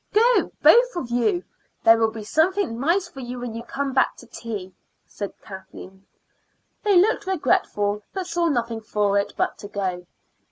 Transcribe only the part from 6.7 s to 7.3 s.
They looked